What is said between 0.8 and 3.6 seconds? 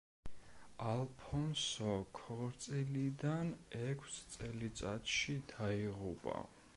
ალფონსო ქორწილიდან